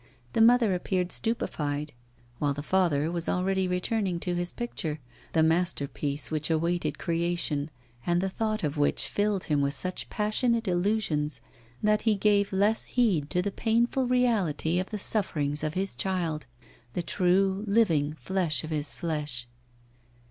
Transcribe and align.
The 0.33 0.41
mother 0.41 0.73
appeared 0.73 1.11
stupefied; 1.11 1.93
while 2.39 2.55
the 2.55 2.63
father 2.63 3.11
was 3.11 3.29
already 3.29 3.67
returning 3.67 4.19
to 4.21 4.33
his 4.33 4.51
picture, 4.51 4.99
the 5.33 5.43
masterpiece 5.43 6.31
which 6.31 6.49
awaited 6.49 6.97
creation, 6.97 7.69
and 8.03 8.19
the 8.19 8.27
thought 8.27 8.63
of 8.63 8.77
which 8.77 9.05
filled 9.07 9.43
him 9.43 9.61
with 9.61 9.75
such 9.75 10.09
passionate 10.09 10.67
illusions 10.67 11.39
that 11.83 12.01
he 12.01 12.15
gave 12.15 12.51
less 12.51 12.85
heed 12.85 13.29
to 13.29 13.43
the 13.43 13.51
painful 13.51 14.07
reality 14.07 14.79
of 14.79 14.89
the 14.89 14.97
sufferings 14.97 15.63
of 15.63 15.75
his 15.75 15.95
child, 15.95 16.47
the 16.93 17.03
true 17.03 17.63
living 17.67 18.15
flesh 18.15 18.63
of 18.63 18.71
his 18.71 18.95
flesh. 18.95 19.47